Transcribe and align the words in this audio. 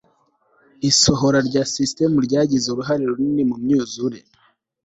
isohora 0.89 1.39
rya 1.49 1.63
sisitemu 1.71 2.17
ryagize 2.25 2.65
uruhare 2.69 3.03
runini 3.09 3.43
mu 3.49 3.55
myuzure 3.63 4.19